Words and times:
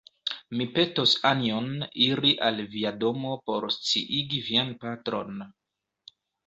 Mi 0.61 0.65
petos 0.77 1.13
Anjon 1.31 1.69
iri 2.07 2.33
al 2.49 2.59
via 2.73 2.95
domo 3.05 3.37
por 3.51 3.71
sciigi 3.79 4.45
vian 4.51 4.77
patron. 4.87 5.51